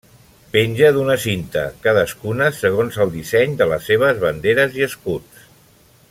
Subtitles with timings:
[0.53, 5.45] Penja d'una cinta, cadascuna segons el disseny de les seves banderes i escuts.